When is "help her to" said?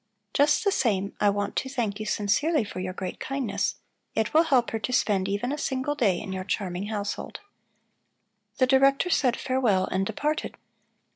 4.45-4.91